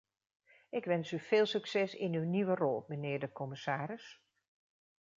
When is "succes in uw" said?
1.45-2.23